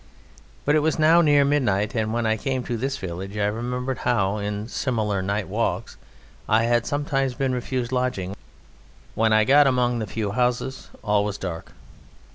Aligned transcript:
But 0.65 0.73
it 0.73 0.79
was 0.79 0.97
now 0.97 1.21
near 1.21 1.45
midnight, 1.45 1.93
and 1.93 2.11
when 2.11 2.25
I 2.25 2.35
came 2.35 2.63
to 2.63 2.75
this 2.75 2.97
village 2.97 3.37
I 3.37 3.45
remembered 3.45 3.99
how 3.99 4.37
in 4.37 4.67
similar 4.67 5.21
night 5.21 5.47
walks 5.47 5.95
I 6.49 6.63
had 6.63 6.87
sometimes 6.87 7.35
been 7.35 7.53
refused 7.53 7.91
lodging. 7.91 8.35
When 9.13 9.31
I 9.31 9.43
got 9.43 9.67
among 9.67 9.99
the 9.99 10.07
few 10.07 10.31
houses 10.31 10.89
all 11.03 11.23
was 11.23 11.37
dark. 11.37 11.73